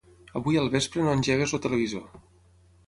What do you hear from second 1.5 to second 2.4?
el televisor.